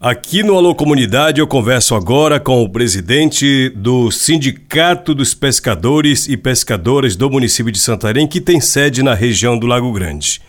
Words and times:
Aqui 0.00 0.44
no 0.44 0.54
Alô 0.54 0.76
Comunidade 0.76 1.40
eu 1.40 1.46
converso 1.48 1.92
agora 1.92 2.38
com 2.38 2.62
o 2.62 2.68
presidente 2.68 3.68
do 3.70 4.12
Sindicato 4.12 5.12
dos 5.12 5.34
Pescadores 5.34 6.28
e 6.28 6.36
Pescadoras 6.36 7.16
do 7.16 7.28
município 7.28 7.72
de 7.72 7.80
Santarém, 7.80 8.24
que 8.24 8.40
tem 8.40 8.60
sede 8.60 9.02
na 9.02 9.12
região 9.12 9.58
do 9.58 9.66
Lago 9.66 9.90
Grande, 9.92 10.40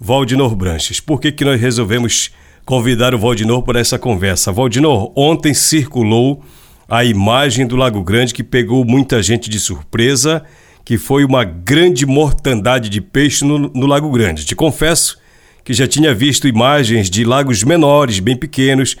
Valdinor 0.00 0.56
Branches. 0.56 1.00
Por 1.00 1.20
que, 1.20 1.30
que 1.30 1.44
nós 1.44 1.60
resolvemos 1.60 2.30
convidar 2.64 3.14
o 3.14 3.18
Valdinor 3.18 3.60
para 3.60 3.78
essa 3.78 3.98
conversa? 3.98 4.50
Valdinor, 4.50 5.12
ontem 5.14 5.52
circulou 5.52 6.42
a 6.88 7.04
imagem 7.04 7.66
do 7.66 7.76
Lago 7.76 8.02
Grande 8.02 8.32
que 8.32 8.42
pegou 8.42 8.86
muita 8.86 9.22
gente 9.22 9.50
de 9.50 9.60
surpresa, 9.60 10.42
que 10.82 10.96
foi 10.96 11.26
uma 11.26 11.44
grande 11.44 12.06
mortandade 12.06 12.88
de 12.88 13.02
peixe 13.02 13.44
no, 13.44 13.58
no 13.58 13.84
Lago 13.84 14.10
Grande. 14.10 14.46
Te 14.46 14.56
confesso 14.56 15.18
que 15.64 15.72
já 15.72 15.86
tinha 15.86 16.14
visto 16.14 16.46
imagens 16.46 17.08
de 17.08 17.24
lagos 17.24 17.64
menores, 17.64 18.20
bem 18.20 18.36
pequenos, 18.36 18.96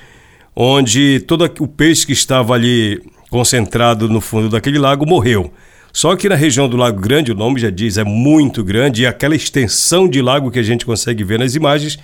onde 0.56 1.20
todo 1.26 1.44
o 1.60 1.68
peixe 1.68 2.06
que 2.06 2.12
estava 2.12 2.54
ali 2.54 3.02
concentrado 3.30 4.08
no 4.08 4.20
fundo 4.20 4.48
daquele 4.48 4.78
lago 4.78 5.06
morreu. 5.06 5.52
Só 5.92 6.16
que 6.16 6.28
na 6.28 6.34
região 6.34 6.68
do 6.68 6.76
Lago 6.76 7.00
Grande, 7.00 7.30
o 7.30 7.36
nome 7.36 7.60
já 7.60 7.70
diz, 7.70 7.98
é 7.98 8.02
muito 8.02 8.64
grande 8.64 9.02
e 9.02 9.06
aquela 9.06 9.36
extensão 9.36 10.08
de 10.08 10.20
lago 10.20 10.50
que 10.50 10.58
a 10.58 10.62
gente 10.62 10.84
consegue 10.84 11.22
ver 11.22 11.38
nas 11.38 11.54
imagens, 11.54 11.98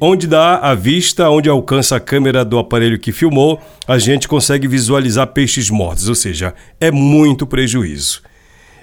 onde 0.00 0.26
dá 0.26 0.56
a 0.56 0.74
vista, 0.74 1.30
onde 1.30 1.48
alcança 1.48 1.94
a 1.94 2.00
câmera 2.00 2.44
do 2.44 2.58
aparelho 2.58 2.98
que 2.98 3.12
filmou, 3.12 3.60
a 3.86 3.98
gente 3.98 4.26
consegue 4.26 4.66
visualizar 4.66 5.28
peixes 5.28 5.70
mortos, 5.70 6.08
ou 6.08 6.14
seja, 6.14 6.54
é 6.80 6.90
muito 6.90 7.46
prejuízo. 7.46 8.22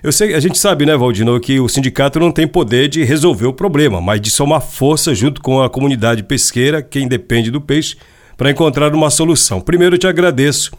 Eu 0.03 0.12
sei, 0.12 0.35
a 0.35 0.39
gente 0.41 0.57
sabe, 0.57 0.85
né, 0.85 0.98
Valdino, 0.98 1.39
que 1.39 1.62
o 1.62 1.70
sindicato 1.70 2.20
não 2.20 2.30
tem 2.30 2.45
poder 2.45 2.89
de 2.89 3.05
resolver 3.05 3.45
o 3.45 3.53
problema, 3.53 4.02
mas 4.02 4.20
de 4.20 4.30
somar 4.30 4.59
força 4.59 5.16
junto 5.16 5.41
com 5.41 5.61
a 5.61 5.70
comunidade 5.70 6.23
pesqueira, 6.23 6.81
quem 6.81 7.07
depende 7.07 7.49
do 7.49 7.61
peixe, 7.61 7.95
para 8.35 8.52
encontrar 8.52 8.94
uma 8.94 9.09
solução. 9.09 9.61
Primeiro, 9.61 9.95
eu 9.95 9.99
te 9.99 10.05
agradeço. 10.05 10.73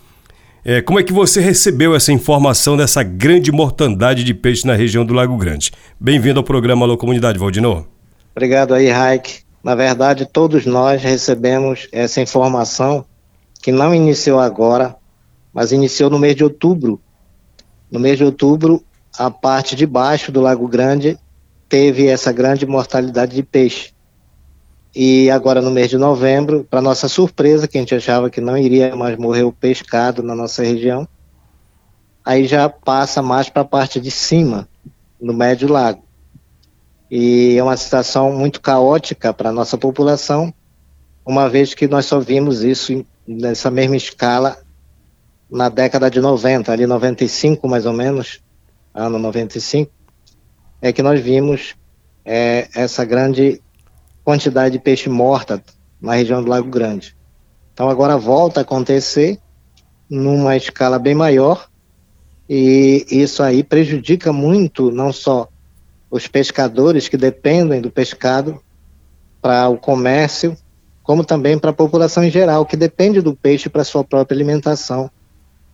É, 0.63 0.83
como 0.83 1.01
é 1.01 1.03
que 1.03 1.11
você 1.11 1.41
recebeu 1.41 1.95
essa 1.95 2.13
informação 2.13 2.77
dessa 2.77 3.03
grande 3.03 3.51
mortandade 3.51 4.25
de 4.25 4.35
peixe 4.35 4.67
na 4.67 4.75
região 4.75 5.07
do 5.07 5.15
Lago 5.15 5.39
Grande? 5.39 5.73
Bem-vindo 5.99 6.39
ao 6.39 6.45
programa 6.45 6.85
Alô 6.85 6.99
Comunidade, 6.99 7.39
Valdino. 7.39 7.87
Obrigado 8.37 8.75
aí, 8.75 8.91
Raik. 8.91 9.41
Na 9.63 9.75
verdade, 9.75 10.27
todos 10.27 10.67
nós 10.67 11.03
recebemos 11.03 11.89
essa 11.91 12.21
informação 12.21 13.07
que 13.63 13.73
não 13.73 13.95
iniciou 13.95 14.39
agora, 14.39 14.95
mas 15.51 15.73
iniciou 15.73 16.11
no 16.11 16.19
mês 16.19 16.37
de 16.37 16.45
outubro. 16.45 17.01
No 17.91 17.99
mês 17.99 18.19
de 18.19 18.25
outubro, 18.25 18.85
a 19.19 19.31
parte 19.31 19.77
de 19.77 19.87
baixo 19.87 20.33
do 20.33 20.41
Lago 20.41 20.67
Grande 20.67 21.19
teve 21.69 22.07
essa 22.07 22.33
grande 22.33 22.67
mortalidade 22.67 23.35
de 23.35 23.43
peixe. 23.43 23.93
E 24.95 25.31
agora 25.31 25.61
no 25.61 25.71
mês 25.71 25.91
de 25.91 25.99
novembro, 25.99 26.65
para 26.69 26.81
nossa 26.81 27.09
surpresa, 27.09 27.67
que 27.67 27.77
a 27.77 27.81
gente 27.81 27.95
achava 27.95 28.31
que 28.31 28.41
não 28.41 28.57
iria 28.57 28.95
mais 28.95 29.17
morrer 29.17 29.43
o 29.43 29.53
pescado 29.53 30.23
na 30.23 30.35
nossa 30.35 30.63
região, 30.63 31.09
aí 32.25 32.47
já 32.47 32.69
passa 32.69 33.21
mais 33.21 33.49
para 33.49 33.63
a 33.63 33.67
parte 33.67 34.01
de 34.01 34.11
cima, 34.11 34.69
no 35.21 35.33
médio 35.33 35.69
lago. 35.69 36.05
E 37.11 37.57
é 37.57 37.63
uma 37.63 37.77
situação 37.77 38.33
muito 38.33 38.61
caótica 38.61 39.33
para 39.33 39.51
a 39.51 39.53
nossa 39.53 39.77
população, 39.77 40.55
uma 41.27 41.49
vez 41.49 41.75
que 41.75 41.89
nós 41.89 42.07
só 42.07 42.21
vimos 42.21 42.63
isso 42.63 43.05
nessa 43.27 43.71
mesma 43.71 43.97
escala 43.97 44.59
na 45.51 45.69
década 45.69 46.11
de 46.11 46.21
90, 46.21 46.73
ali 46.73 46.87
95 46.87 47.69
mais 47.69 47.87
ou 47.87 47.93
menos, 47.93 48.41
ano 48.95 49.19
95, 49.19 49.91
é 50.81 50.93
que 50.93 51.03
nós 51.03 51.21
vimos 51.21 51.75
é, 52.25 52.69
essa 52.75 53.05
grande 53.05 53.61
quantidade 54.23 54.79
de 54.79 54.83
peixe 54.83 55.09
morta 55.09 55.63
na 56.01 56.15
região 56.15 56.43
do 56.43 56.49
Lago 56.49 56.71
Grande. 56.71 57.17
Então 57.73 57.91
agora 57.91 58.17
volta 58.17 58.61
a 58.61 58.63
acontecer 58.63 59.39
numa 60.09 60.57
escala 60.57 60.99
bem 60.99 61.15
maior 61.15 61.69
e 62.49 63.05
isso 63.11 63.43
aí 63.43 63.65
prejudica 63.65 64.33
muito 64.33 64.91
não 64.91 65.13
só 65.13 65.49
os 66.11 66.29
pescadores 66.29 67.09
que 67.09 67.17
dependem 67.17 67.81
do 67.81 67.91
pescado 67.91 68.63
para 69.43 69.69
o 69.69 69.77
comércio, 69.77 70.57
como 71.03 71.25
também 71.25 71.59
para 71.59 71.71
a 71.71 71.75
população 71.75 72.23
em 72.23 72.31
geral 72.31 72.65
que 72.65 72.77
depende 72.77 73.21
do 73.21 73.35
peixe 73.35 73.69
para 73.69 73.85
sua 73.85 74.05
própria 74.05 74.37
alimentação 74.37 75.11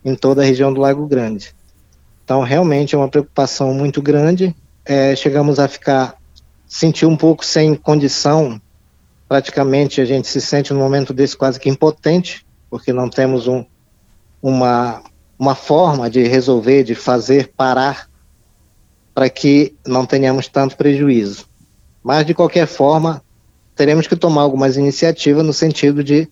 em 0.03 0.15
toda 0.15 0.41
a 0.41 0.45
região 0.45 0.73
do 0.73 0.81
Lago 0.81 1.05
Grande. 1.05 1.53
Então, 2.31 2.43
realmente 2.43 2.95
é 2.95 2.97
uma 2.97 3.09
preocupação 3.09 3.73
muito 3.73 4.01
grande. 4.01 4.55
É, 4.85 5.13
chegamos 5.17 5.59
a 5.59 5.67
ficar, 5.67 6.15
sentir 6.65 7.05
um 7.05 7.17
pouco 7.17 7.45
sem 7.45 7.75
condição. 7.75 8.57
Praticamente 9.27 9.99
a 9.99 10.05
gente 10.05 10.29
se 10.29 10.39
sente 10.39 10.71
no 10.71 10.79
momento 10.79 11.13
desse 11.13 11.35
quase 11.35 11.59
que 11.59 11.67
impotente, 11.67 12.47
porque 12.69 12.93
não 12.93 13.09
temos 13.09 13.47
um, 13.49 13.65
uma, 14.41 15.03
uma 15.37 15.55
forma 15.55 16.09
de 16.09 16.23
resolver, 16.23 16.85
de 16.85 16.95
fazer 16.95 17.51
parar, 17.53 18.07
para 19.13 19.29
que 19.29 19.75
não 19.85 20.05
tenhamos 20.05 20.47
tanto 20.47 20.77
prejuízo. 20.77 21.47
Mas, 22.01 22.25
de 22.25 22.33
qualquer 22.33 22.65
forma, 22.65 23.21
teremos 23.75 24.07
que 24.07 24.15
tomar 24.15 24.43
algumas 24.43 24.77
iniciativas 24.77 25.45
no 25.45 25.51
sentido 25.51 26.01
de 26.01 26.29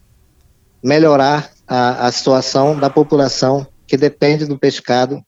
melhorar 0.81 1.51
a, 1.67 2.07
a 2.07 2.11
situação 2.13 2.79
da 2.79 2.89
população 2.89 3.67
que 3.85 3.97
depende 3.97 4.45
do 4.45 4.57
pescado 4.57 5.21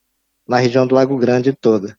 na 0.51 0.57
região 0.57 0.85
do 0.85 0.93
Lago 0.93 1.17
Grande 1.17 1.53
toda. 1.53 1.95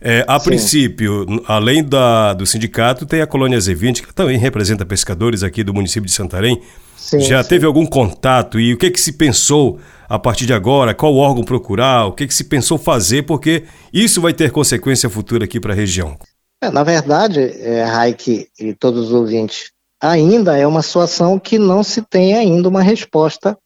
É, 0.00 0.24
a 0.26 0.38
Sim. 0.38 0.44
princípio, 0.46 1.26
além 1.46 1.84
da, 1.84 2.32
do 2.32 2.46
sindicato, 2.46 3.06
tem 3.06 3.20
a 3.20 3.26
Colônia 3.26 3.58
Z20, 3.58 4.06
que 4.06 4.14
também 4.14 4.38
representa 4.38 4.84
pescadores 4.84 5.42
aqui 5.42 5.62
do 5.62 5.74
município 5.74 6.06
de 6.06 6.12
Santarém. 6.12 6.60
Sim, 6.96 7.20
Já 7.20 7.42
sim. 7.42 7.48
teve 7.50 7.66
algum 7.66 7.86
contato 7.86 8.58
e 8.58 8.72
o 8.72 8.78
que, 8.78 8.90
que 8.90 9.00
se 9.00 9.12
pensou 9.12 9.78
a 10.08 10.18
partir 10.18 10.46
de 10.46 10.52
agora? 10.52 10.94
Qual 10.94 11.14
órgão 11.16 11.44
procurar? 11.44 12.06
O 12.06 12.12
que, 12.12 12.26
que 12.26 12.34
se 12.34 12.44
pensou 12.44 12.78
fazer? 12.78 13.24
Porque 13.24 13.64
isso 13.92 14.20
vai 14.20 14.32
ter 14.32 14.50
consequência 14.50 15.08
futura 15.08 15.44
aqui 15.44 15.60
para 15.60 15.72
a 15.72 15.76
região. 15.76 16.16
É, 16.62 16.70
na 16.70 16.82
verdade, 16.82 17.40
é, 17.40 17.84
Raik 17.84 18.48
e 18.58 18.74
todos 18.74 19.06
os 19.06 19.12
ouvintes, 19.12 19.70
ainda 20.02 20.56
é 20.56 20.66
uma 20.66 20.82
situação 20.82 21.38
que 21.38 21.58
não 21.58 21.82
se 21.82 22.02
tem 22.02 22.34
ainda 22.34 22.68
uma 22.68 22.82
resposta 22.82 23.56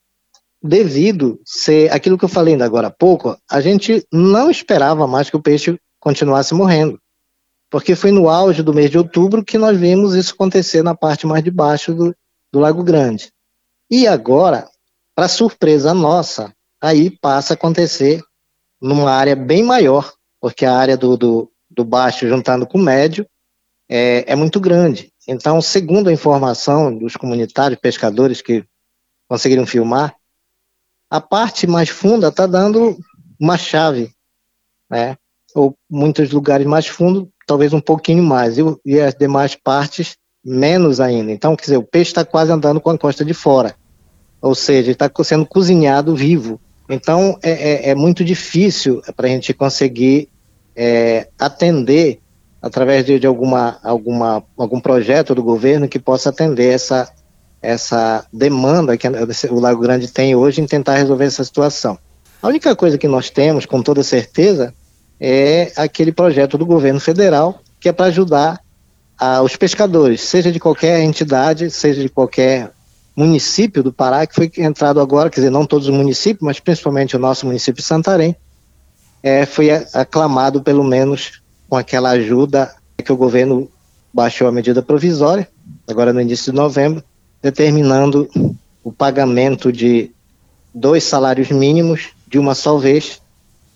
devido 0.62 1.40
ser 1.44 1.90
aquilo 1.92 2.18
que 2.18 2.24
eu 2.24 2.28
falei 2.28 2.54
ainda 2.54 2.64
agora 2.64 2.88
há 2.88 2.90
pouco, 2.90 3.36
a 3.50 3.60
gente 3.60 4.06
não 4.12 4.50
esperava 4.50 5.06
mais 5.06 5.30
que 5.30 5.36
o 5.36 5.42
peixe 5.42 5.78
continuasse 5.98 6.54
morrendo. 6.54 7.00
Porque 7.70 7.94
foi 7.94 8.10
no 8.10 8.28
auge 8.28 8.62
do 8.62 8.74
mês 8.74 8.90
de 8.90 8.98
outubro 8.98 9.44
que 9.44 9.56
nós 9.56 9.78
vimos 9.78 10.14
isso 10.14 10.34
acontecer 10.34 10.82
na 10.82 10.94
parte 10.94 11.26
mais 11.26 11.42
de 11.42 11.50
baixo 11.50 11.94
do, 11.94 12.14
do 12.52 12.58
Lago 12.58 12.82
Grande. 12.82 13.32
E 13.90 14.06
agora, 14.06 14.68
para 15.14 15.28
surpresa 15.28 15.94
nossa, 15.94 16.52
aí 16.80 17.10
passa 17.10 17.52
a 17.52 17.56
acontecer 17.56 18.22
numa 18.80 19.10
área 19.10 19.36
bem 19.36 19.62
maior, 19.62 20.12
porque 20.40 20.64
a 20.64 20.74
área 20.74 20.96
do, 20.96 21.16
do, 21.16 21.52
do 21.70 21.84
baixo 21.84 22.28
juntando 22.28 22.66
com 22.66 22.78
o 22.78 22.82
médio 22.82 23.26
é, 23.88 24.32
é 24.32 24.36
muito 24.36 24.58
grande. 24.60 25.12
Então, 25.28 25.60
segundo 25.60 26.08
a 26.08 26.12
informação 26.12 26.96
dos 26.96 27.16
comunitários 27.16 27.78
pescadores 27.78 28.40
que 28.40 28.64
conseguiram 29.28 29.66
filmar, 29.66 30.14
a 31.10 31.20
parte 31.20 31.66
mais 31.66 31.88
funda 31.88 32.28
está 32.28 32.46
dando 32.46 32.96
uma 33.38 33.58
chave, 33.58 34.10
né? 34.88 35.16
Ou 35.54 35.74
muitos 35.90 36.30
lugares 36.30 36.66
mais 36.66 36.86
fundos, 36.86 37.26
talvez 37.46 37.72
um 37.72 37.80
pouquinho 37.80 38.22
mais, 38.22 38.56
e, 38.56 38.62
e 38.84 39.00
as 39.00 39.14
demais 39.14 39.56
partes 39.56 40.16
menos 40.44 41.00
ainda. 41.00 41.32
Então, 41.32 41.56
quer 41.56 41.62
dizer, 41.62 41.76
o 41.76 41.82
peixe 41.82 42.10
está 42.10 42.24
quase 42.24 42.52
andando 42.52 42.80
com 42.80 42.90
a 42.90 42.98
costa 42.98 43.24
de 43.24 43.34
fora, 43.34 43.74
ou 44.40 44.54
seja, 44.54 44.92
está 44.92 45.10
sendo 45.24 45.44
cozinhado 45.44 46.14
vivo. 46.14 46.60
Então, 46.88 47.38
é, 47.42 47.50
é, 47.50 47.90
é 47.90 47.94
muito 47.94 48.24
difícil 48.24 49.02
para 49.16 49.26
a 49.26 49.30
gente 49.30 49.52
conseguir 49.52 50.28
é, 50.76 51.28
atender 51.38 52.20
através 52.62 53.04
de, 53.04 53.18
de, 53.18 53.26
alguma, 53.26 53.78
alguma, 53.82 54.44
algum 54.56 54.80
projeto 54.80 55.34
do 55.34 55.42
governo 55.42 55.88
que 55.88 55.98
possa 55.98 56.30
atender 56.30 56.72
essa, 56.72 57.10
essa 57.62 58.24
demanda 58.32 58.96
que 58.96 59.06
o 59.50 59.60
Lago 59.60 59.80
Grande 59.80 60.08
tem 60.08 60.34
hoje 60.34 60.60
em 60.60 60.66
tentar 60.66 60.96
resolver 60.96 61.26
essa 61.26 61.44
situação. 61.44 61.98
A 62.42 62.48
única 62.48 62.74
coisa 62.74 62.96
que 62.96 63.06
nós 63.06 63.28
temos, 63.28 63.66
com 63.66 63.82
toda 63.82 64.02
certeza, 64.02 64.72
é 65.20 65.72
aquele 65.76 66.10
projeto 66.10 66.56
do 66.56 66.64
governo 66.64 66.98
federal 66.98 67.60
que 67.78 67.88
é 67.88 67.92
para 67.92 68.06
ajudar 68.06 68.60
a, 69.18 69.42
os 69.42 69.56
pescadores, 69.56 70.22
seja 70.22 70.50
de 70.50 70.58
qualquer 70.60 71.00
entidade, 71.00 71.70
seja 71.70 72.00
de 72.02 72.08
qualquer 72.08 72.70
município 73.14 73.82
do 73.82 73.92
Pará, 73.92 74.26
que 74.26 74.34
foi 74.34 74.50
entrado 74.58 75.00
agora, 75.00 75.28
quer 75.28 75.40
dizer, 75.40 75.50
não 75.50 75.66
todos 75.66 75.88
os 75.88 75.94
municípios, 75.94 76.42
mas 76.42 76.60
principalmente 76.60 77.16
o 77.16 77.18
nosso 77.18 77.46
município 77.46 77.82
de 77.82 77.86
Santarém, 77.86 78.34
é, 79.22 79.44
foi 79.44 79.70
aclamado 79.92 80.62
pelo 80.62 80.84
menos 80.84 81.42
com 81.68 81.76
aquela 81.76 82.10
ajuda 82.10 82.74
que 83.02 83.12
o 83.12 83.16
governo 83.16 83.70
baixou 84.12 84.48
a 84.48 84.52
medida 84.52 84.82
provisória, 84.82 85.48
agora 85.88 86.12
no 86.12 86.20
início 86.20 86.52
de 86.52 86.56
novembro, 86.56 87.02
determinando 87.42 88.28
o 88.82 88.92
pagamento 88.92 89.72
de 89.72 90.10
dois 90.74 91.04
salários 91.04 91.50
mínimos 91.50 92.10
de 92.26 92.38
uma 92.38 92.54
só 92.54 92.76
vez, 92.76 93.20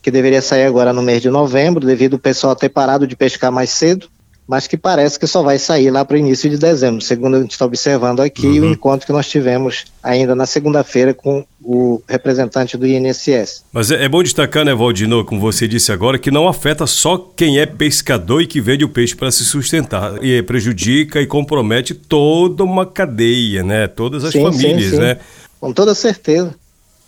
que 0.03 0.11
deveria 0.11 0.43
sair 0.43 0.65
agora 0.65 0.93
no 0.93 1.03
mês 1.03 1.23
de 1.23 1.31
novembro, 1.31 1.87
devido 1.87 2.15
ao 2.15 2.19
pessoal 2.19 2.55
ter 2.55 2.69
parado 2.69 3.07
de 3.07 3.17
pescar 3.17 3.51
mais 3.51 3.71
cedo, 3.71 4.09
mas 4.47 4.67
que 4.67 4.77
parece 4.77 5.19
que 5.19 5.27
só 5.27 5.43
vai 5.43 5.59
sair 5.59 5.91
lá 5.91 6.05
para 6.05 6.17
o 6.17 6.19
início 6.19 6.51
de 6.51 6.59
dezembro, 6.59 7.01
segundo 7.01 7.37
a 7.37 7.41
gente 7.41 7.53
está 7.53 7.65
observando 7.65 8.21
aqui, 8.21 8.61
uhum. 8.61 8.69
o 8.69 8.73
encontro 8.73 9.07
que 9.07 9.13
nós 9.13 9.27
tivemos 9.27 9.87
ainda 10.03 10.35
na 10.35 10.45
segunda-feira 10.45 11.15
com 11.15 11.45
o 11.63 12.03
representante 12.07 12.77
do 12.77 12.87
INSS. 12.87 13.65
Mas 13.73 13.91
é, 13.91 14.05
é, 14.05 14.09
bom 14.09 14.23
destacar, 14.23 14.65
né, 14.65 14.75
Valdino, 14.75 15.25
como 15.25 15.41
você 15.41 15.67
disse 15.67 15.91
agora, 15.91 16.19
que 16.19 16.31
não 16.31 16.47
afeta 16.47 16.87
só 16.87 17.17
quem 17.17 17.59
é 17.59 17.65
pescador 17.65 18.43
e 18.43 18.47
que 18.47 18.61
vende 18.61 18.85
o 18.85 18.89
peixe 18.89 19.17
para 19.17 19.31
se 19.31 19.45
sustentar, 19.45 20.23
e 20.23 20.43
prejudica 20.43 21.23
e 21.23 21.27
compromete 21.27 21.95
toda 21.95 22.63
uma 22.63 22.85
cadeia, 22.85 23.63
né, 23.63 23.87
todas 23.87 24.25
as 24.25 24.33
sim, 24.33 24.43
famílias, 24.43 24.91
sim, 24.91 24.97
sim. 24.97 24.99
né? 24.99 25.19
Com 25.59 25.73
toda 25.73 25.95
certeza. 25.95 26.55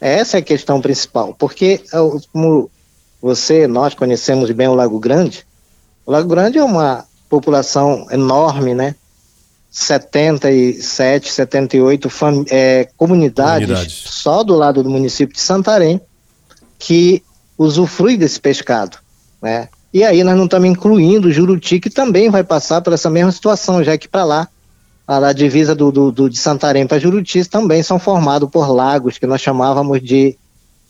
Essa 0.00 0.38
é 0.38 0.40
a 0.40 0.42
questão 0.42 0.80
principal, 0.80 1.34
porque 1.38 1.82
como 2.32 2.70
você, 3.20 3.66
nós 3.66 3.94
conhecemos 3.94 4.50
bem 4.50 4.68
o 4.68 4.74
Lago 4.74 4.98
Grande, 4.98 5.46
o 6.04 6.12
Lago 6.12 6.28
Grande 6.28 6.58
é 6.58 6.64
uma 6.64 7.04
população 7.28 8.06
enorme, 8.10 8.74
né? 8.74 8.94
77, 9.70 11.30
78 11.30 12.08
é, 12.50 12.88
comunidades, 12.96 13.66
comunidades 13.66 13.92
só 14.06 14.42
do 14.42 14.54
lado 14.54 14.82
do 14.82 14.88
município 14.88 15.34
de 15.34 15.40
Santarém 15.40 16.00
que 16.78 17.22
usufrui 17.58 18.16
desse 18.16 18.40
pescado, 18.40 18.98
né? 19.42 19.68
E 19.92 20.04
aí 20.04 20.22
nós 20.22 20.36
não 20.36 20.44
estamos 20.44 20.68
incluindo 20.68 21.28
o 21.28 21.32
Juruti, 21.32 21.80
que 21.80 21.88
também 21.88 22.28
vai 22.28 22.44
passar 22.44 22.80
por 22.82 22.92
essa 22.92 23.08
mesma 23.08 23.32
situação, 23.32 23.82
já 23.82 23.96
que 23.96 24.08
para 24.08 24.24
lá, 24.24 24.48
a, 25.06 25.28
a 25.28 25.32
divisa 25.32 25.74
do, 25.74 25.92
do, 25.92 26.12
do 26.12 26.28
de 26.28 26.38
Santarém 26.38 26.86
para 26.86 26.98
Juruti 26.98 27.44
também 27.44 27.82
são 27.82 27.98
formados 27.98 28.50
por 28.50 28.68
lagos, 28.68 29.18
que 29.18 29.26
nós 29.26 29.40
chamávamos 29.40 30.02
de, 30.02 30.36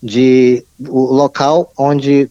de 0.03 0.65
o 0.89 1.13
local 1.13 1.73
onde 1.77 2.29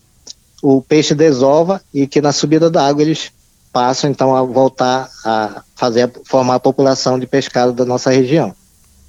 o 0.61 0.81
peixe 0.81 1.13
desova 1.13 1.81
e 1.93 2.07
que 2.07 2.21
na 2.21 2.31
subida 2.31 2.69
da 2.69 2.85
água 2.85 3.03
eles 3.03 3.31
passam 3.75 4.09
então 4.09 4.33
a 4.33 4.41
voltar 4.41 5.09
a 5.25 5.61
fazer 5.75 6.09
formar 6.23 6.55
a 6.55 6.59
população 6.61 7.19
de 7.19 7.27
pescado 7.27 7.73
da 7.73 7.83
nossa 7.83 8.09
região. 8.09 8.55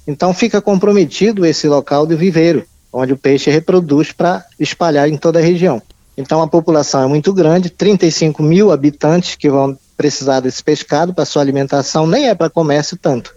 Então 0.05 0.33
fica 0.33 0.61
comprometido 0.61 1.45
esse 1.45 1.69
local 1.69 2.05
de 2.05 2.17
viveiro, 2.17 2.65
onde 2.91 3.13
o 3.13 3.17
peixe 3.17 3.49
reproduz 3.49 4.11
para 4.11 4.43
espalhar 4.59 5.07
em 5.07 5.15
toda 5.15 5.39
a 5.39 5.41
região. 5.41 5.81
Então 6.17 6.41
a 6.41 6.47
população 6.49 7.01
é 7.01 7.07
muito 7.07 7.31
grande, 7.31 7.69
35 7.69 8.43
mil 8.43 8.69
habitantes 8.69 9.35
que 9.35 9.49
vão 9.49 9.77
precisar 9.95 10.41
desse 10.41 10.61
pescado 10.61 11.13
para 11.13 11.23
sua 11.23 11.41
alimentação, 11.41 12.05
nem 12.05 12.27
é 12.27 12.35
para 12.35 12.49
comércio 12.49 12.97
tanto, 12.97 13.33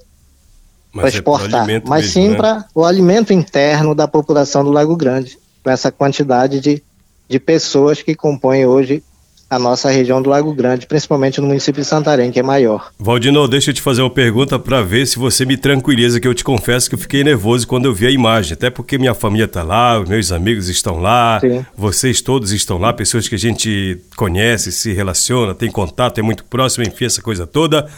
para 0.92 1.06
é 1.06 1.10
exportar, 1.10 1.64
mas 1.86 2.06
mesmo, 2.06 2.12
sim 2.12 2.28
né? 2.30 2.36
para 2.36 2.64
o 2.74 2.84
alimento 2.84 3.32
interno 3.32 3.94
da 3.94 4.08
população 4.08 4.64
do 4.64 4.72
Lago 4.72 4.96
Grande, 4.96 5.38
com 5.62 5.70
essa 5.70 5.92
quantidade 5.92 6.58
de, 6.58 6.82
de 7.28 7.38
pessoas 7.38 8.02
que 8.02 8.16
compõem 8.16 8.66
hoje 8.66 9.04
a 9.50 9.58
nossa 9.58 9.90
região 9.90 10.22
do 10.22 10.30
Lago 10.30 10.54
Grande, 10.54 10.86
principalmente 10.86 11.40
no 11.40 11.48
município 11.48 11.82
de 11.82 11.88
Santarém, 11.88 12.30
que 12.30 12.38
é 12.38 12.42
maior. 12.42 12.92
Valdino, 12.96 13.48
deixa 13.48 13.70
eu 13.70 13.74
te 13.74 13.82
fazer 13.82 14.00
uma 14.00 14.10
pergunta 14.10 14.60
para 14.60 14.80
ver 14.80 15.04
se 15.06 15.18
você 15.18 15.44
me 15.44 15.56
tranquiliza, 15.56 16.20
que 16.20 16.28
eu 16.28 16.34
te 16.34 16.44
confesso 16.44 16.88
que 16.88 16.94
eu 16.94 16.98
fiquei 16.98 17.24
nervoso 17.24 17.66
quando 17.66 17.86
eu 17.86 17.92
vi 17.92 18.06
a 18.06 18.10
imagem, 18.12 18.52
até 18.52 18.70
porque 18.70 18.96
minha 18.96 19.12
família 19.12 19.46
está 19.46 19.64
lá, 19.64 20.00
meus 20.06 20.30
amigos 20.30 20.68
estão 20.68 21.00
lá, 21.00 21.40
Sim. 21.40 21.66
vocês 21.76 22.20
todos 22.20 22.52
estão 22.52 22.78
lá, 22.78 22.92
pessoas 22.92 23.26
que 23.26 23.34
a 23.34 23.38
gente 23.38 23.98
conhece, 24.16 24.70
se 24.70 24.92
relaciona, 24.92 25.52
tem 25.52 25.68
contato, 25.68 26.18
é 26.18 26.22
muito 26.22 26.44
próximo, 26.44 26.86
enfim, 26.86 27.06
essa 27.06 27.20
coisa 27.20 27.44
toda. 27.44 27.88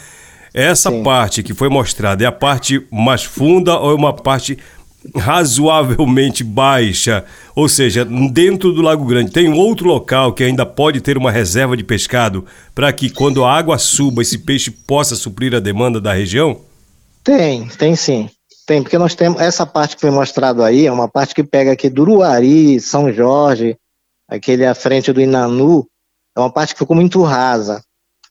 Essa 0.54 0.90
Sim. 0.90 1.02
parte 1.02 1.42
que 1.42 1.52
foi 1.52 1.68
mostrada 1.68 2.24
é 2.24 2.26
a 2.26 2.32
parte 2.32 2.86
mais 2.90 3.24
funda 3.24 3.78
ou 3.78 3.90
é 3.90 3.94
uma 3.94 4.12
parte 4.14 4.58
razoavelmente 5.16 6.44
baixa, 6.44 7.24
ou 7.54 7.68
seja, 7.68 8.04
dentro 8.04 8.72
do 8.72 8.82
Lago 8.82 9.04
Grande 9.04 9.32
tem 9.32 9.52
outro 9.52 9.86
local 9.86 10.32
que 10.32 10.44
ainda 10.44 10.64
pode 10.64 11.00
ter 11.00 11.16
uma 11.16 11.30
reserva 11.30 11.76
de 11.76 11.84
pescado 11.84 12.44
para 12.74 12.92
que 12.92 13.10
quando 13.10 13.44
a 13.44 13.52
água 13.52 13.78
suba 13.78 14.22
esse 14.22 14.38
peixe 14.38 14.70
possa 14.70 15.16
suprir 15.16 15.54
a 15.54 15.60
demanda 15.60 16.00
da 16.00 16.12
região? 16.12 16.60
Tem, 17.24 17.66
tem 17.68 17.96
sim. 17.96 18.28
Tem, 18.66 18.82
porque 18.82 18.98
nós 18.98 19.14
temos 19.14 19.40
essa 19.40 19.66
parte 19.66 19.96
que 19.96 20.00
foi 20.00 20.10
mostrado 20.10 20.62
aí, 20.62 20.86
é 20.86 20.92
uma 20.92 21.08
parte 21.08 21.34
que 21.34 21.42
pega 21.42 21.72
aqui 21.72 21.90
do 21.90 22.02
Uruari, 22.02 22.80
São 22.80 23.12
Jorge, 23.12 23.76
aquele 24.28 24.64
à 24.64 24.74
frente 24.74 25.12
do 25.12 25.20
Inanu, 25.20 25.86
é 26.36 26.40
uma 26.40 26.50
parte 26.50 26.72
que 26.72 26.78
ficou 26.78 26.96
muito 26.96 27.22
rasa. 27.22 27.82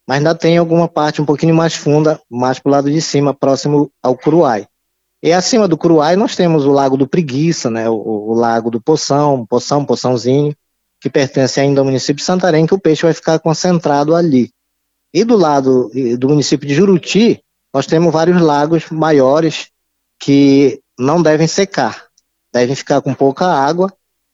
Mas 0.07 0.17
ainda 0.17 0.33
tem 0.33 0.57
alguma 0.57 0.87
parte 0.87 1.21
um 1.21 1.25
pouquinho 1.25 1.53
mais 1.53 1.75
funda, 1.75 2.19
mais 2.29 2.59
para 2.59 2.69
o 2.69 2.71
lado 2.71 2.91
de 2.91 3.01
cima, 3.01 3.33
próximo 3.33 3.91
ao 4.01 4.17
Curuai. 4.17 4.65
E 5.23 5.31
acima 5.31 5.67
do 5.67 5.77
Curuai 5.77 6.15
nós 6.15 6.35
temos 6.35 6.65
o 6.65 6.71
Lago 6.71 6.97
do 6.97 7.07
Preguiça, 7.07 7.69
né, 7.69 7.89
o, 7.89 7.95
o 7.95 8.33
Lago 8.33 8.71
do 8.71 8.81
Poção, 8.81 9.45
Poção, 9.45 9.85
Poçãozinho, 9.85 10.55
que 10.99 11.09
pertence 11.09 11.59
ainda 11.59 11.81
ao 11.81 11.85
município 11.85 12.15
de 12.15 12.23
Santarém, 12.23 12.65
que 12.65 12.73
o 12.73 12.79
peixe 12.79 13.03
vai 13.03 13.13
ficar 13.13 13.39
concentrado 13.39 14.15
ali. 14.15 14.51
E 15.13 15.23
do 15.23 15.35
lado 15.35 15.91
do 16.17 16.29
município 16.29 16.67
de 16.67 16.73
Juruti, 16.73 17.43
nós 17.73 17.85
temos 17.85 18.11
vários 18.11 18.41
lagos 18.41 18.89
maiores 18.89 19.69
que 20.19 20.79
não 20.97 21.21
devem 21.21 21.47
secar, 21.47 22.05
devem 22.53 22.75
ficar 22.75 23.01
com 23.01 23.13
pouca 23.13 23.45
água, 23.45 23.91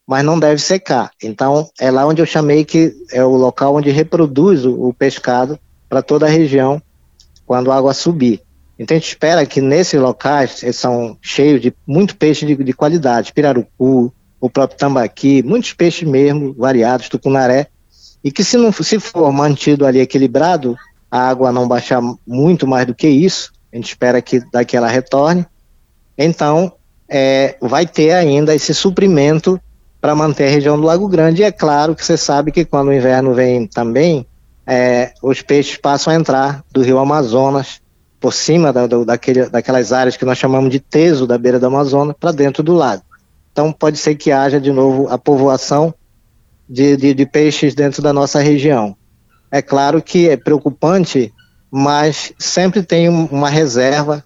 mas 0.08 0.24
não 0.24 0.40
deve 0.40 0.62
secar. 0.62 1.12
Então, 1.22 1.70
é 1.80 1.92
lá 1.92 2.06
onde 2.06 2.22
eu 2.22 2.26
chamei 2.26 2.64
que 2.64 2.94
é 3.12 3.24
o 3.24 3.36
local 3.36 3.76
onde 3.76 3.90
reproduz 3.90 4.66
o, 4.66 4.88
o 4.88 4.94
pescado 4.94 5.60
para 5.90 6.02
toda 6.02 6.26
a 6.26 6.30
região 6.30 6.82
quando 7.46 7.72
a 7.72 7.78
água 7.78 7.94
subir. 7.94 8.42
Então 8.80 8.96
a 8.96 9.00
gente 9.00 9.10
espera 9.10 9.46
que 9.46 9.60
nesses 9.60 10.00
locais, 10.00 10.62
eles 10.62 10.76
são 10.76 11.18
cheios 11.22 11.62
de 11.62 11.74
muito 11.86 12.16
peixe 12.16 12.46
de, 12.46 12.56
de 12.56 12.74
qualidade, 12.74 13.34
pirarucu, 13.34 14.14
o 14.40 14.50
próprio 14.50 14.78
tambaqui, 14.78 15.42
muitos 15.42 15.74
peixes 15.74 16.08
mesmo, 16.08 16.54
variados, 16.54 17.10
tucunaré, 17.10 17.68
e 18.24 18.32
que 18.32 18.44
se 18.44 18.56
não 18.58 18.72
se 18.72 19.00
for 19.00 19.32
mantido 19.32 19.86
ali 19.86 20.00
equilibrado, 20.00 20.76
a 21.10 21.28
água 21.30 21.52
não 21.52 21.68
baixar 21.68 22.02
muito 22.26 22.68
mais 22.68 22.86
do 22.86 22.94
que 22.94 23.08
isso, 23.08 23.52
a 23.74 23.76
gente 23.76 23.88
espera 23.88 24.22
que 24.22 24.42
daqui 24.52 24.78
ela 24.78 24.88
retorne, 24.88 25.46
então 26.18 26.72
é, 27.10 27.56
vai 27.62 27.88
ter 27.88 28.12
ainda 28.12 28.54
esse 28.54 28.74
suprimento 28.74 29.60
para 30.00 30.14
manter 30.14 30.46
a 30.46 30.52
região 30.52 30.80
do 30.80 30.86
Lago 30.86 31.08
Grande, 31.08 31.42
e 31.42 31.46
é 31.46 31.52
claro 31.52 31.96
que 31.96 32.06
você 32.06 32.16
sabe 32.16 32.52
que 32.52 32.64
quando 32.64 32.90
o 32.90 32.94
inverno 32.94 33.34
vem 33.34 33.66
também, 33.66 34.28
é, 34.66 35.14
os 35.24 35.42
peixes 35.42 35.78
passam 35.78 36.14
a 36.14 36.16
entrar 36.16 36.64
do 36.72 36.82
rio 36.82 37.00
Amazonas, 37.00 37.82
por 38.20 38.34
cima 38.34 38.74
da, 38.74 38.88
da, 38.88 39.04
daquele, 39.04 39.50
daquelas 39.50 39.94
áreas 39.94 40.18
que 40.18 40.26
nós 40.26 40.38
chamamos 40.38 40.70
de 40.72 40.80
teso 40.80 41.28
da 41.28 41.38
beira 41.38 41.60
do 41.60 41.68
Amazonas 41.68 42.16
para 42.20 42.32
dentro 42.32 42.64
do 42.64 42.74
lago. 42.74 43.04
Então 43.52 43.72
pode 43.72 43.98
ser 43.98 44.16
que 44.16 44.32
haja 44.32 44.60
de 44.60 44.72
novo 44.72 45.08
a 45.10 45.18
povoação 45.18 45.94
de, 46.70 46.98
de, 46.98 47.14
de 47.14 47.26
peixes 47.26 47.74
dentro 47.74 48.02
da 48.02 48.12
nossa 48.12 48.40
região. 48.40 48.96
É 49.52 49.62
claro 49.62 50.02
que 50.02 50.30
é 50.30 50.36
preocupante, 50.36 51.34
mas 51.72 52.34
sempre 52.38 52.84
tem 52.84 53.08
uma 53.10 53.50
reserva 53.50 54.24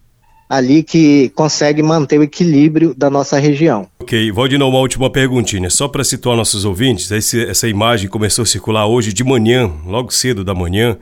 ali 0.52 0.82
que 0.82 1.30
consegue 1.30 1.82
manter 1.82 2.18
o 2.18 2.22
equilíbrio 2.22 2.94
da 2.94 3.08
nossa 3.08 3.38
região. 3.38 3.88
Ok, 4.00 4.30
Valdinão, 4.32 4.68
uma 4.68 4.80
última 4.80 5.10
perguntinha, 5.10 5.70
só 5.70 5.88
para 5.88 6.04
situar 6.04 6.36
nossos 6.36 6.66
ouvintes, 6.66 7.10
esse, 7.10 7.42
essa 7.42 7.66
imagem 7.66 8.10
começou 8.10 8.42
a 8.42 8.46
circular 8.46 8.86
hoje 8.86 9.14
de 9.14 9.24
manhã, 9.24 9.72
logo 9.86 10.10
cedo 10.10 10.44
da 10.44 10.54
manhã, 10.54 10.98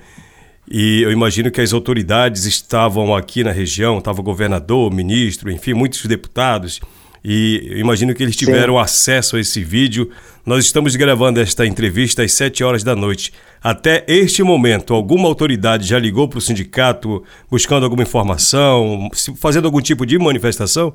e 0.71 1.03
eu 1.03 1.11
imagino 1.11 1.51
que 1.51 1.61
as 1.61 1.73
autoridades 1.73 2.45
estavam 2.45 3.15
aqui 3.15 3.43
na 3.43 3.51
região, 3.51 3.99
estava 3.99 4.21
o 4.21 4.25
governador, 4.25 4.93
ministro, 4.93 5.51
enfim, 5.51 5.75
muitos 5.75 6.07
deputados. 6.07 6.81
E 7.25 7.67
eu 7.73 7.79
imagino 7.79 8.15
que 8.15 8.23
eles 8.23 8.37
tiveram 8.37 8.75
Sim. 8.75 8.81
acesso 8.81 9.37
a 9.37 9.41
esse 9.41 9.65
vídeo. 9.65 10.11
Nós 10.47 10.65
estamos 10.65 10.95
gravando 10.95 11.41
esta 11.41 11.67
entrevista 11.67 12.23
às 12.23 12.33
7 12.33 12.63
horas 12.63 12.85
da 12.85 12.95
noite. 12.95 13.33
Até 13.61 14.05
este 14.07 14.43
momento, 14.45 14.95
alguma 14.95 15.29
autoridade 15.29 15.87
já 15.87 15.99
ligou 15.99 16.29
para 16.29 16.39
o 16.39 16.43
sindicato 16.43 17.23
buscando 17.51 17.83
alguma 17.83 18.05
informação, 18.05 19.09
fazendo 19.37 19.67
algum 19.67 19.81
tipo 19.81 20.07
de 20.07 20.19
manifestação? 20.19 20.95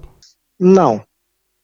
Não, 0.58 1.04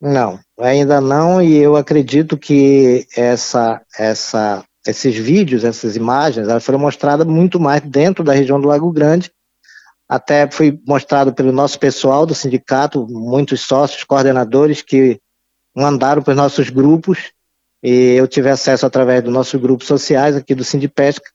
não, 0.01 0.37
ainda 0.59 0.99
não. 0.99 1.41
E 1.41 1.57
eu 1.57 1.77
acredito 1.77 2.37
que 2.37 3.07
essa, 3.15 3.81
essa 3.97 4.63
esses 4.85 5.15
vídeos, 5.15 5.63
essas 5.63 5.95
imagens, 5.95 6.47
elas 6.47 6.63
foram 6.63 6.79
mostradas 6.79 7.27
muito 7.27 7.59
mais 7.59 7.81
dentro 7.81 8.23
da 8.23 8.33
região 8.33 8.59
do 8.59 8.67
Lago 8.67 8.91
Grande. 8.91 9.31
Até 10.09 10.49
foi 10.49 10.79
mostrado 10.85 11.33
pelo 11.33 11.51
nosso 11.51 11.79
pessoal 11.79 12.25
do 12.25 12.35
sindicato, 12.35 13.07
muitos 13.09 13.61
sócios, 13.61 14.03
coordenadores 14.03 14.81
que 14.81 15.19
mandaram 15.75 16.21
para 16.21 16.31
os 16.31 16.37
nossos 16.37 16.69
grupos 16.69 17.31
e 17.83 18.15
eu 18.15 18.27
tive 18.27 18.49
acesso 18.49 18.85
através 18.85 19.23
dos 19.23 19.33
nossos 19.33 19.59
grupos 19.59 19.87
sociais 19.87 20.35
aqui 20.35 20.53
do 20.53 20.63
Sindipesca 20.63 21.29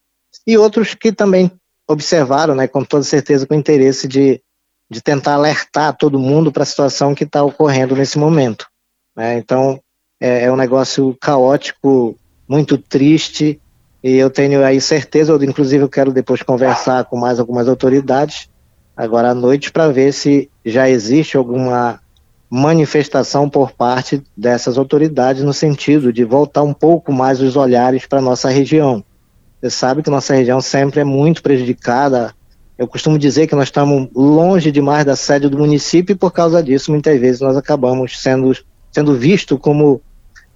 e 0.47 0.57
outros 0.57 0.95
que 0.95 1.11
também 1.12 1.50
observaram, 1.88 2.55
né, 2.55 2.69
com 2.69 2.85
toda 2.85 3.03
certeza 3.03 3.47
com 3.47 3.55
interesse 3.55 4.07
de, 4.07 4.41
de 4.91 5.00
tentar 5.00 5.35
alertar 5.35 5.97
todo 5.97 6.19
mundo 6.19 6.53
para 6.53 6.62
a 6.62 6.67
situação 6.67 7.15
que 7.15 7.25
está 7.25 7.43
ocorrendo 7.43 7.97
nesse 7.97 8.19
momento. 8.19 8.67
Né? 9.17 9.38
Então, 9.38 9.81
é, 10.21 10.45
é 10.45 10.53
um 10.53 10.57
negócio 10.57 11.17
caótico 11.21 12.17
muito 12.49 12.79
triste 12.79 13.61
e 14.03 14.15
eu 14.15 14.31
tenho 14.31 14.65
aí 14.65 14.81
certeza, 14.81 15.33
eu, 15.33 15.43
inclusive 15.43 15.83
eu 15.83 15.88
quero 15.88 16.12
depois 16.12 16.43
conversar 16.43 17.05
com 17.07 17.17
mais 17.17 17.41
algumas 17.41 17.69
autoridades 17.69 18.49
agora 18.97 19.31
à 19.31 19.35
noite 19.35 19.71
para 19.71 19.88
ver 19.88 20.12
se 20.12 20.49
já 20.65 20.88
existe 20.88 21.37
alguma 21.37 22.00
manifestação 22.49 23.50
por 23.50 23.73
parte 23.73 24.23
dessas 24.37 24.79
autoridades 24.79 25.43
no 25.43 25.53
sentido 25.53 26.12
de 26.12 26.25
voltar 26.25 26.62
um 26.62 26.73
pouco 26.73 27.12
mais 27.12 27.41
os 27.41 27.57
olhares 27.57 28.07
para 28.07 28.21
nossa 28.21 28.49
região. 28.49 29.05
Você 29.61 29.71
sabe 29.71 30.03
que 30.03 30.11
nossa 30.11 30.35
região 30.35 30.61
sempre 30.61 31.00
é 31.00 31.05
muito 31.05 31.43
prejudicada. 31.43 32.33
Eu 32.79 32.87
costumo 32.87 33.19
dizer 33.19 33.47
que 33.47 33.55
nós 33.55 33.69
estamos 33.69 34.09
longe 34.15 34.71
demais 34.71 35.05
da 35.05 35.17
sede 35.17 35.49
do 35.49 35.59
município 35.59 36.12
e 36.12 36.17
por 36.17 36.31
causa 36.31 36.62
disso, 36.62 36.91
muitas 36.91 37.19
vezes 37.19 37.41
nós 37.41 37.57
acabamos 37.57 38.21
sendo, 38.21 38.57
sendo 38.93 39.15
visto 39.15 39.59
como, 39.59 40.00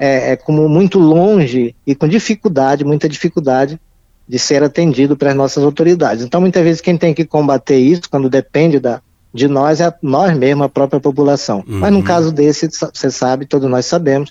é, 0.01 0.33
é 0.33 0.37
como 0.37 0.67
muito 0.67 0.99
longe 0.99 1.77
e 1.87 1.95
com 1.95 2.09
dificuldade, 2.09 2.87
muita 2.87 3.07
dificuldade 3.07 3.79
de 4.27 4.39
ser 4.39 4.63
atendido 4.63 5.15
pelas 5.15 5.35
nossas 5.35 5.63
autoridades. 5.63 6.25
Então, 6.25 6.41
muitas 6.41 6.63
vezes, 6.63 6.81
quem 6.81 6.97
tem 6.97 7.13
que 7.13 7.27
combater 7.27 7.77
isso, 7.77 8.09
quando 8.11 8.31
depende 8.31 8.81
da, 8.81 9.03
de 9.35 9.47
nós, 9.47 9.81
é 9.81 9.93
nós 10.01 10.35
mesmos, 10.35 10.65
a 10.65 10.69
própria 10.71 11.01
população. 11.01 11.63
Uhum. 11.69 11.81
Mas, 11.81 11.93
num 11.93 12.01
caso 12.01 12.33
desse, 12.33 12.67
você 12.71 13.11
sabe, 13.11 13.45
todos 13.45 13.69
nós 13.69 13.85
sabemos, 13.85 14.31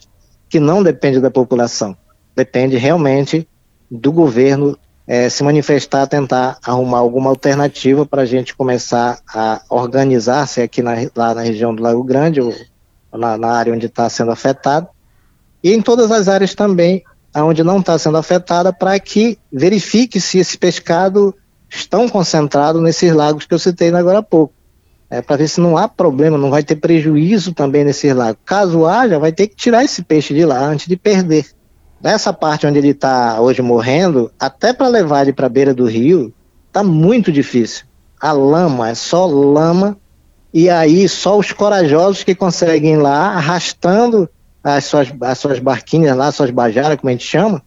que 0.50 0.60
não 0.60 0.82
depende 0.82 1.20
da 1.20 1.30
população. 1.30 1.96
Depende 2.36 2.76
realmente 2.78 3.48
do 3.92 4.12
governo 4.12 4.76
é, 5.06 5.30
se 5.30 5.44
manifestar, 5.44 6.08
tentar 6.08 6.58
arrumar 6.64 7.00
alguma 7.00 7.30
alternativa 7.30 8.06
para 8.06 8.24
a 8.24 8.26
gente 8.26 8.56
começar 8.56 9.20
a 9.28 9.62
organizar-se 9.70 10.62
aqui 10.62 10.82
na, 10.82 10.94
lá 11.16 11.36
na 11.36 11.42
região 11.42 11.76
do 11.76 11.84
Lago 11.84 12.04
Grande, 12.04 12.42
ou 12.42 12.54
na, 13.14 13.38
na 13.38 13.52
área 13.52 13.74
onde 13.74 13.86
está 13.86 14.10
sendo 14.10 14.32
afetado, 14.32 14.88
e 15.64 15.74
em 15.74 15.82
todas 15.82 16.12
as 16.12 16.28
áreas 16.28 16.56
também 16.56 17.04
onde 17.36 17.64
não 17.64 17.80
está 17.80 17.98
sendo 17.98 18.18
afetada, 18.18 18.74
para 18.74 19.00
que 19.00 19.38
verifique 19.52 20.20
se 20.20 20.40
esse 20.40 20.58
pescado 20.58 21.34
estão 21.70 22.10
concentrados 22.10 22.82
nesses 22.82 23.14
lagos 23.14 23.46
que 23.46 23.54
eu 23.54 23.60
citei 23.60 23.94
agora 23.94 24.20
há 24.20 24.24
pouco. 24.24 24.54
É, 25.12 25.22
para 25.22 25.38
ver 25.38 25.48
se 25.48 25.62
não 25.62 25.78
há 25.78 25.88
problema, 25.88 26.38
não 26.38 26.50
vai 26.50 26.64
ter 26.64 26.76
prejuízo 26.76 27.54
também 27.54 27.84
nesses 27.84 28.14
lagos. 28.16 28.42
Caso 28.46 28.86
haja, 28.86 29.20
vai 29.20 29.32
ter 29.32 29.48
que 29.48 29.56
tirar 29.56 29.84
esse 29.84 30.04
peixe 30.04 30.34
de 30.34 30.44
lá 30.44 30.60
antes 30.60 30.88
de 30.88 30.96
perder 30.96 31.46
nessa 32.02 32.32
parte 32.32 32.66
onde 32.66 32.78
ele 32.78 32.90
está 32.90 33.40
hoje 33.40 33.62
morrendo, 33.62 34.32
até 34.40 34.74
para 34.74 34.88
levar 34.88 35.24
ele 35.24 35.34
para 35.34 35.48
a 35.48 35.50
beira 35.50 35.74
do 35.74 35.86
rio, 35.86 36.34
tá 36.72 36.84
muito 36.84 37.32
difícil. 37.32 37.86
A 38.20 38.32
lama 38.32 38.90
é 38.90 38.96
só 38.96 39.26
lama 39.26 39.98
e 40.54 40.70
aí 40.70 41.08
só 41.08 41.38
os 41.38 41.52
corajosos 41.52 42.24
que 42.24 42.34
conseguem 42.34 42.94
ir 42.94 42.98
lá 42.98 43.34
arrastando 43.34 44.30
as 44.64 44.86
suas, 44.86 45.12
as 45.22 45.38
suas 45.38 45.60
barquinhas 45.60 46.16
lá, 46.16 46.32
suas 46.32 46.52
bajaras, 46.52 46.98
como 46.98 47.10
a 47.10 47.12
gente 47.12 47.26
chama, 47.26 47.62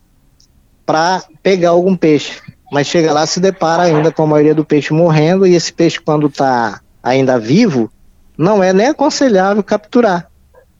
para 0.84 1.22
pegar 1.42 1.70
algum 1.70 1.96
peixe. 1.96 2.40
Mas 2.70 2.86
chega 2.86 3.12
lá 3.12 3.26
se 3.26 3.38
depara 3.38 3.82
ainda 3.82 4.10
com 4.10 4.22
a 4.22 4.26
maioria 4.26 4.54
do 4.54 4.64
peixe 4.64 4.92
morrendo 4.92 5.46
e 5.46 5.54
esse 5.54 5.72
peixe 5.72 6.00
quando 6.00 6.26
está 6.26 6.80
ainda 7.02 7.38
vivo, 7.38 7.90
não 8.36 8.62
é 8.62 8.72
nem 8.72 8.88
aconselhável 8.88 9.62
capturar, 9.62 10.30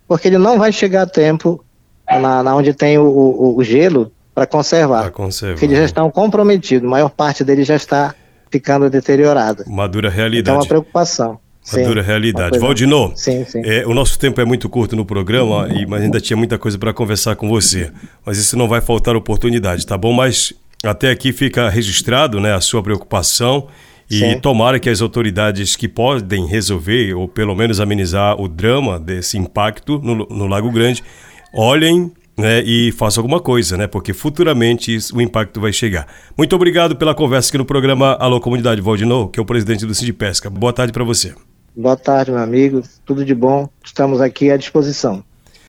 porque 0.07 0.28
ele 0.28 0.38
não 0.38 0.59
vai 0.59 0.73
chegar 0.73 1.02
a 1.02 1.07
tempo 1.07 1.62
na, 2.09 2.42
na 2.42 2.57
onde 2.57 2.73
tem 2.73 2.99
o, 2.99 3.04
o, 3.04 3.57
o 3.59 3.64
gelo 3.64 4.11
para 4.35 4.47
conservar. 4.47 5.11
conservar. 5.11 5.54
Porque 5.54 5.66
eles 5.66 5.78
já 5.78 5.85
estão 5.85 6.11
comprometidos, 6.11 6.87
a 6.87 6.90
maior 6.90 7.11
parte 7.11 7.45
deles 7.45 7.66
já 7.66 7.76
está 7.76 8.14
ficando 8.50 8.88
deteriorada. 8.88 9.64
Uma 9.66 9.88
dura 9.88 10.09
realidade. 10.09 10.42
Então 10.42 10.54
é 10.54 10.59
uma 10.59 10.66
preocupação. 10.66 11.38
Uma 11.64 11.78
sim, 11.78 11.85
dura 11.85 12.02
realidade. 12.02 12.59
Valdinô, 12.59 13.12
sim, 13.14 13.45
sim. 13.45 13.62
É, 13.64 13.87
o 13.87 13.95
nosso 13.95 14.19
tempo 14.19 14.40
é 14.40 14.45
muito 14.45 14.69
curto 14.69 14.97
no 14.97 15.04
programa, 15.04 15.69
e, 15.73 15.87
mas 15.87 16.02
ainda 16.02 16.21
tinha 16.21 16.37
muita 16.37 16.59
coisa 16.59 16.76
para 16.76 16.92
conversar 16.92 17.37
com 17.37 17.49
você. 17.49 17.92
Mas 18.26 18.37
isso 18.37 18.57
não 18.57 18.66
vai 18.66 18.81
faltar 18.81 19.14
oportunidade, 19.14 19.87
tá 19.87 19.97
bom? 19.97 20.12
Mas 20.12 20.52
até 20.85 21.11
aqui 21.11 21.33
fica 21.33 21.69
registrado 21.69 22.40
né, 22.40 22.52
a 22.52 22.61
sua 22.61 22.83
preocupação 22.83 23.69
e 24.11 24.19
Sim. 24.19 24.40
tomara 24.40 24.81
que 24.81 24.90
as 24.90 25.00
autoridades 25.00 25.76
que 25.76 25.88
podem 25.88 26.47
resolver, 26.47 27.14
ou 27.14 27.28
pelo 27.28 27.54
menos 27.54 27.81
amenizar 27.81 28.40
o 28.40 28.49
drama 28.49 28.99
desse 28.99 29.38
impacto 29.38 30.00
no, 30.00 30.26
no 30.26 30.47
Lago 30.47 30.71
Grande, 30.71 31.02
olhem 31.54 32.11
né, 32.37 32.62
e 32.62 32.90
façam 32.92 33.23
alguma 33.23 33.40
coisa, 33.40 33.76
né? 33.76 33.87
Porque 33.87 34.12
futuramente 34.12 34.99
o 35.14 35.21
impacto 35.21 35.61
vai 35.61 35.73
chegar. 35.73 36.07
Muito 36.37 36.57
obrigado 36.57 36.97
pela 36.97 37.14
conversa 37.14 37.50
aqui 37.50 37.59
no 37.59 37.64
programa 37.64 38.16
Alô 38.19 38.40
Comunidade 38.40 38.81
Valdinô, 38.81 39.28
que 39.28 39.38
é 39.38 39.42
o 39.42 39.47
presidente 39.47 39.87
do 39.87 39.95
Cid 39.95 40.12
Pesca. 40.12 40.50
Boa 40.50 40.73
tarde 40.73 40.92
para 40.92 41.04
você. 41.04 41.33
Boa 41.74 41.96
tarde, 41.96 42.30
meu 42.30 42.40
amigo. 42.40 42.82
Tudo 43.02 43.24
de 43.24 43.34
bom. 43.34 43.66
Estamos 43.82 44.20
aqui 44.20 44.50
à 44.50 44.58
disposição. 44.58 45.24